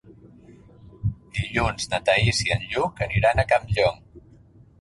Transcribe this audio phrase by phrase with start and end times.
[1.39, 4.05] Dilluns na Thaís i en Lluc aniran a Campllong.